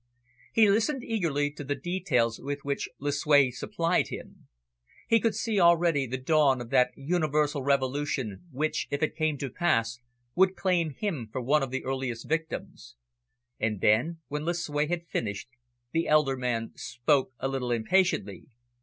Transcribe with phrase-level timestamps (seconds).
[0.51, 4.47] He listened eagerly to the details with which Lucue supplied him.
[5.07, 9.51] He could see already the dawn of that universal revolution which, if it came to
[9.51, 9.99] pass,
[10.33, 12.95] would claim him for one of the earliest victims.
[13.59, 15.49] And then, when Lucue had finished,
[15.91, 18.47] the elder man spoke a little impatiently.